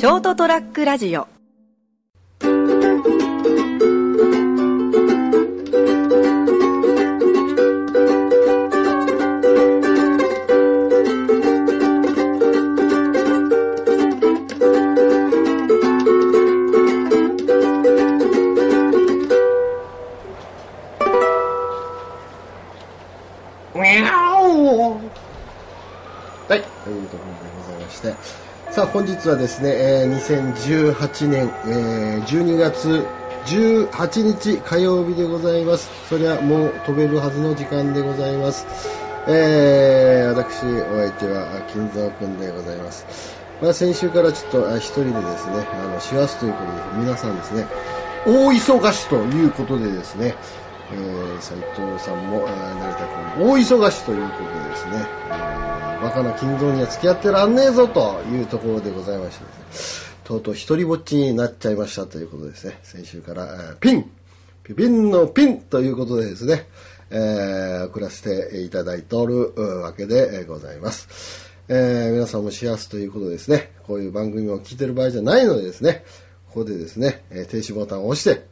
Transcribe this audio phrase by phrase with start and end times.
[0.00, 1.28] ショートトラックラジオ。
[28.92, 33.06] 本日はですね、えー2018年、えー12月
[33.46, 35.88] 18日火曜日でございます。
[36.08, 38.66] そりゃもう飛べるはずの時間でございます。
[39.28, 43.06] えー私、お相手は金沢くんでございます。
[43.60, 47.68] まあ、先週からちょっとあ一人でですね、あの、師走ということで、皆さんですね、
[48.26, 50.34] 大忙しということでですね、
[50.92, 64.10] えー、斉藤さんも、あー成田君大忙しということでですね、えーバカな金蔵には付き合ってらんねえぞというところでございましてですね、とうとう一人ぼっちになっちゃいましたということですね、先週から、えーピン
[64.64, 66.66] ピピンのピンということでですね、
[67.10, 71.50] えー送らせていただいておるわけでございます。
[71.68, 76.04] えー皆さんも幸せということでですね、こういう番組を聞いてる場合じゃないのでですね、
[76.48, 78.46] ここでですね、えー停止ボタンを押して、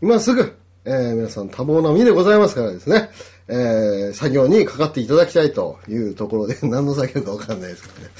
[0.00, 0.56] 今すぐ、
[0.88, 3.10] えー皆さん多忙な身でございますからですね、
[3.48, 8.10] えー作業にかかっていただきたいというところで、 何の作業かわかんないですけどね。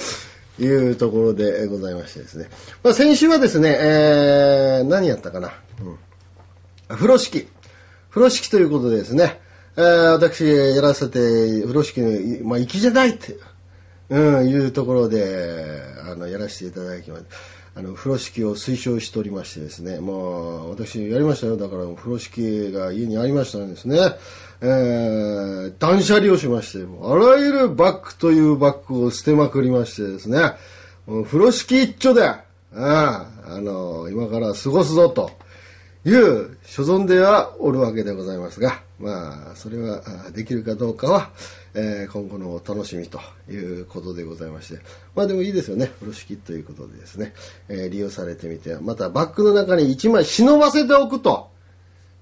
[0.58, 2.48] いうところでございましてですね。
[2.83, 5.53] まあ、先週はですね、えー何やったかな。
[5.81, 5.97] うん
[6.89, 7.48] 風呂敷。
[8.11, 9.41] 風呂敷ということでですね、
[9.77, 11.19] えー私やらせて、
[11.62, 13.36] 風呂敷の、まあ、粋じゃないって、
[14.11, 17.30] うん、いうところで、あの、やらせていただきました
[17.78, 21.58] あの、風呂敷を推奨しておりましてですね、まあ、私やりましたよ。
[21.58, 23.98] だから、風呂敷が家にありましたんですね。
[24.62, 30.55] えー、断捨離をしまして、あらゆるバッグというバッグを捨てまくりましてですね、
[31.06, 32.42] 風呂敷一丁で、あ、
[32.74, 35.30] あの、今から過ごすぞと。
[36.06, 40.02] いう所存ではおるわけでございますが、まあ、それは
[40.33, 41.30] できるかどうかは、
[41.74, 44.80] えー今後のお楽しみということでございまして、
[45.16, 47.34] まあでもいいですよね、風呂敷ということでですね、
[47.68, 51.55] えー利用されてみて、またバッグの中に1枚忍ばせておくと。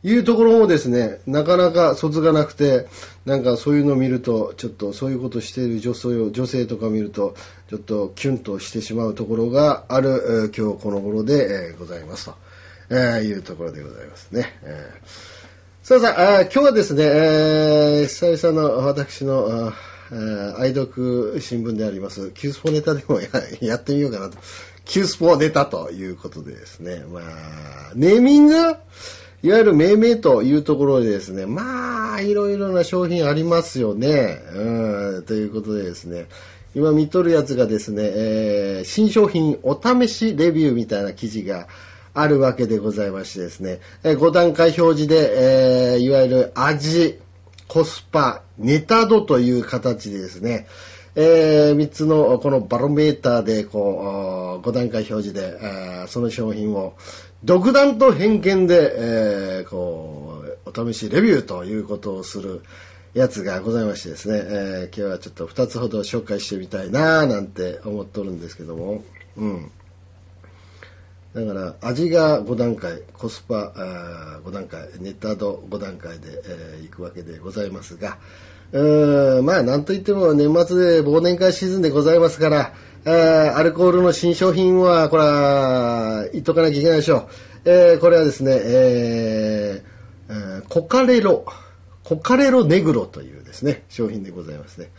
[0.07, 2.87] いうところもですね、なかなか卒がなくて、
[3.25, 7.35] なんかそういうのを見ると、ちょっとそういうことしている女性女性とか見ると、
[7.71, 12.35] ちょっとキュンとしてしまうところがある、えー今日この頃で、えーございますと。
[12.91, 14.59] えーいうところでございますね。
[14.63, 15.35] えー
[15.83, 19.73] さあさあ、今日はですね、えー久々の私の、
[20.11, 23.29] えー愛読新聞であります、キュースポネタでもや
[23.61, 24.39] やってみようかなと。
[24.85, 28.55] キュースポネタということでですね、まあ、ネーミング？
[28.55, 34.43] いわゆる命名というところでですね、まあ、いろいろな商品ありますよね。
[34.55, 36.29] うん、ということでですね、
[36.75, 41.67] 今見とるやつがですね、えー新商品お試しレビューみたいな記事が
[42.15, 47.19] あるわけでございましてですね、え5段階表示で、えーいわゆる味、
[47.67, 50.67] コスパ、ネタ度という形でですね、
[51.17, 56.95] えー、3つのこのバロメーターでこう5段階表示で、えーその商品を
[57.43, 62.63] 独断と偏見で、えーこうお試しレビューということをする
[63.13, 69.03] やつがございましてですね、えー今日はちょっと2つほど紹介してみたいななんて思っとるんですけども、
[69.37, 69.71] うん。
[71.35, 73.73] だから味が5段階コスパ
[74.45, 78.19] 5段階ネタ度5段階で、えーいくわけでございますが
[78.71, 82.73] うーんまあなんといっても年末で忘年会シーズンでございますから
[83.57, 87.29] アルコールの新商品はこれは言っとかなきゃいけないでしょ
[87.65, 89.95] う、えーこれはですね、ええー
[90.69, 91.45] コカレロ
[92.03, 94.91] コカレロネグロというですね商品でございますね。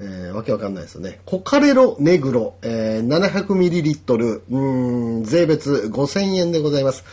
[0.00, 1.20] えーわけわかんないですよね。
[1.24, 7.04] コカレロネグロ、えー 700ml、うん、税別5000円でございます。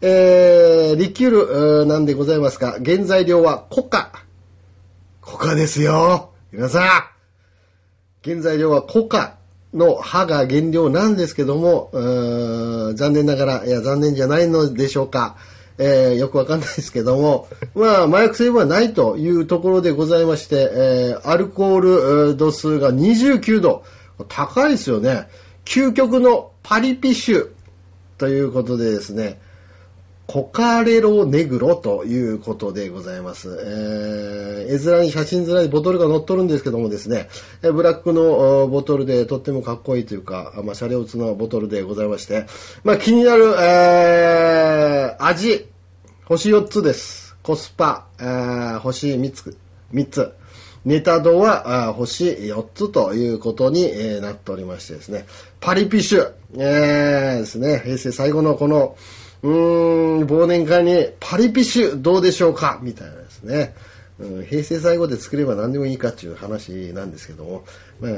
[0.00, 4.12] えーリキュールなんでございますが、原材料はコカ。
[5.20, 6.30] コカですよ。
[6.52, 8.28] 皆さん。
[8.28, 9.36] 原材料はコカ
[9.74, 15.36] の葉が原料なんですけども、残念ながら、いや、残念じゃないのでしょうか。
[15.78, 23.82] えーよくわかんないですけども、 まあ、麻薬成分はないというところでございまして、えーアルコール度数が29度。
[24.26, 25.28] 高いですよね。
[25.64, 27.50] 究極のパリピッシュ
[28.16, 29.40] ということでですね、
[30.28, 33.48] コカレロネグロということでございます。
[33.64, 37.30] えー絵面に写真面にボトルが載っとるんですけどもですね、
[37.62, 42.44] えブラックのボトルでとってもかっこいいというか、まあ、シャレオツなボトルでございまして、
[42.84, 45.66] まあ、気になる、えー味、
[46.26, 47.34] 星4つです。
[47.42, 49.56] コスパ、えー星3つ、
[49.94, 50.32] 3つ。
[50.84, 55.24] ネタ度は星4つということに、えなっておりましてですね、
[55.60, 58.94] パリピッシュ、えーですね、平成最後のこの、
[59.42, 62.78] うーん、忘年会にパリピッシュどうでしょうか？
[62.82, 63.74] みたいなですね、
[64.18, 67.64] うん、平成最後で作れば何でもいいかっていう話なんですけども、
[68.00, 68.12] まあ、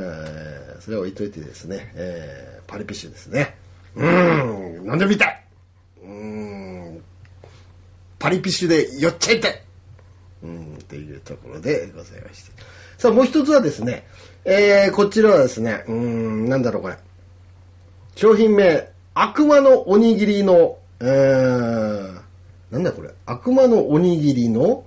[0.81, 3.57] それは置いといてですね、えーパリピッシュですね。
[3.97, 5.45] うーん、何でも見たい
[6.05, 7.03] うーん、
[8.19, 9.63] パリピッシュで寄っちゃいたい
[10.43, 12.53] うん、というところでございまして。
[12.97, 14.07] さあ、もう一つはですね、
[14.45, 16.97] えー、こちらはですね、うーん、なんだろうこれ。
[18.15, 22.21] 商品名、悪魔のおにぎりの、えー、
[22.71, 23.11] なんだこれ。
[23.27, 24.85] 悪魔のおにぎりの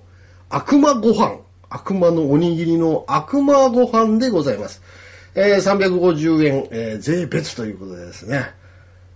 [0.48, 1.38] 悪魔ご飯。
[1.68, 4.82] 悪魔のおにぎりの悪魔ご飯でございます。
[5.34, 8.52] えー、350円、えー、税別ということでですね。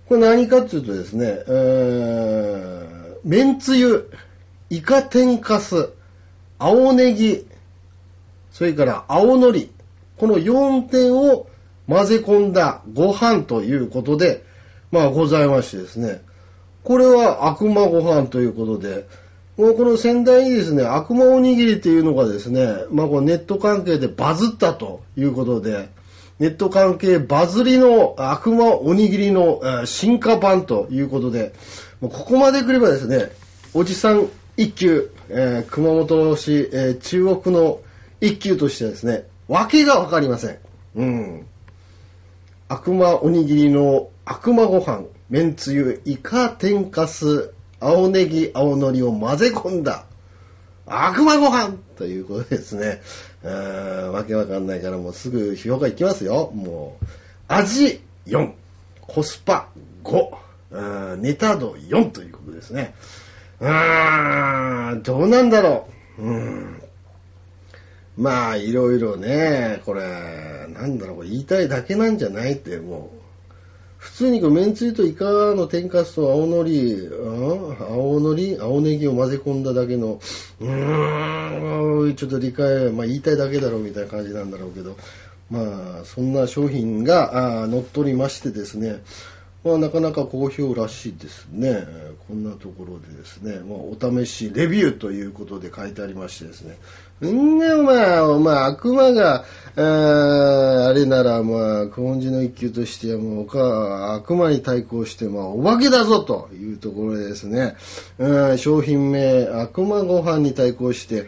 [0.09, 4.11] これ何かっていうとですね、えー、めんつゆ、
[4.71, 5.91] イカ天かす、
[6.59, 7.47] 青ネギ、
[8.51, 9.71] それから青のり、
[10.17, 11.47] この4点を
[11.87, 14.43] 混ぜ込んだご飯ということで、
[14.91, 16.23] まあございましてですね。
[16.89, 19.07] これは悪魔ご飯ということで、
[19.59, 25.91] もうこの仙台にですね、悪魔おにぎりっていうのがですね、まあこのネット関係でバズったということで、
[26.39, 31.53] ネット関係バズりの悪魔おにぎりの進化版ということで、
[32.01, 33.33] もうここまで来ればですね、
[33.75, 34.27] おじさん
[34.57, 37.81] 一級、えー熊本市、えー中国の
[38.23, 40.59] 一級としてですね、わけがわかりません。
[40.97, 41.47] うん。
[42.71, 50.07] 悪魔おにぎりの悪魔ご飯、めんつゆ、イカ天かす、青ネギ、青のりを混ぜ込んだ
[50.87, 53.03] 悪魔ご飯ということですね、
[53.45, 56.51] わけわかんないからもうすぐ評価いきますよ。
[56.55, 57.05] もう、
[57.47, 58.53] 味4、
[59.03, 59.69] コスパ
[60.03, 62.95] 5、ネタ度4ということですね。
[63.61, 65.89] うーん、どうなんだろ
[66.19, 66.23] う。
[66.23, 66.83] うん
[68.17, 70.01] まあ、いろいろね、これ、
[70.71, 73.18] なんだろう、言いたいだけなんじゃないって、もう、
[73.99, 75.25] 普通にこう、めんつゆとイカ
[75.55, 77.83] の天かすと青のり、うん？
[77.83, 80.21] 青のり、青ネギを混ぜ込んだだけの、
[80.61, 84.97] うーん、ちょっと理解、まあ言いたいだけだろうみたいな感じなんだろうけど、
[85.51, 89.03] まあ、そんな商品が乗っ取りましてですね、
[89.65, 91.85] まあ、なかなか好評らしいですね。
[92.29, 96.79] こんなところでですね、まあ、お試しレビューということで書いてありましてですね。
[97.27, 99.45] んね、お前、お前、悪魔が、
[99.81, 107.77] ああれなら、まあ、小文字の一級としては、もう、か悪魔に対抗して、まあ、お化けだぞというところでですね、
[108.19, 111.27] うん商品名、悪魔ご飯に対抗して、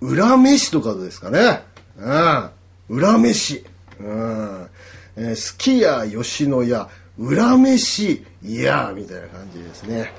[0.00, 1.62] 裏飯とかですかね。
[1.98, 2.50] うん
[2.88, 3.64] 裏飯。
[4.00, 4.68] うん
[5.16, 10.12] えー、すき家吉野家裏飯屋みたいな感じですね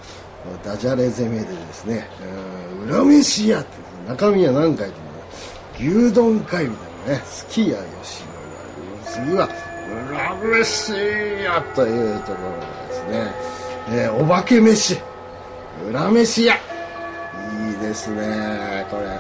[0.64, 2.10] ダジャレ攻めでですね
[2.84, 3.70] うん裏飯屋って
[4.08, 5.10] 中身は何回とも
[5.80, 7.22] 牛丼会みたいなね。
[7.26, 9.50] すき家吉野家次は
[10.12, 10.94] 裏飯
[11.44, 13.34] 屋というところですね、
[13.90, 14.98] えーお化け飯。
[15.90, 16.54] 裏飯屋。
[16.56, 16.58] い
[17.74, 18.86] いですね。
[18.92, 19.20] これ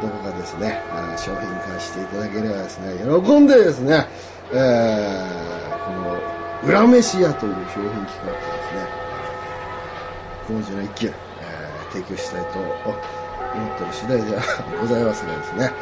[0.00, 0.80] どこかですね、
[1.16, 4.06] 商品化していただければですね、喜んでですね、
[4.52, 8.86] えーこの、裏飯屋という商品企画をですね、
[10.48, 14.42] 今週の一級、えー提供したいと思ってる次第では
[14.80, 15.72] ございますがですね、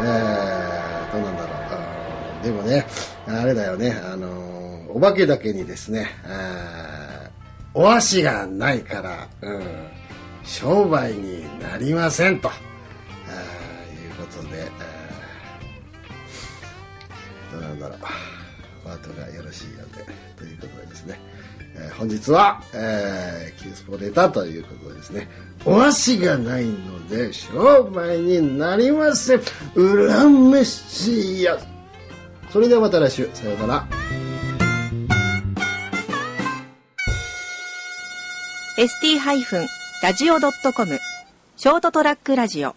[0.00, 0.73] えー
[1.14, 2.44] どうなんだろう。
[2.44, 2.86] でもね、
[3.26, 7.30] あれだよね、あのお化けだけにですね、あ
[7.72, 9.64] お足がないから、うん、
[10.42, 12.48] 商売になりませんと。
[12.48, 12.56] あい
[14.08, 14.68] うことで、
[17.52, 17.98] どうなんだろう。
[18.86, 20.04] お後がよろしいようで、
[20.36, 21.20] ということでですね、
[21.76, 25.28] え本日は、えー、キュースポレーターということでですね、
[25.64, 29.40] お足がないので商売になりません。
[29.74, 31.58] 裏飯屋。
[32.50, 33.86] それではまた来週、さようなら。
[38.76, 40.98] ST-radio.com
[41.56, 42.74] ショートトラックラジオ